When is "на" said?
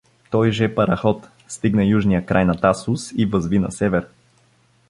2.45-2.55, 3.59-3.71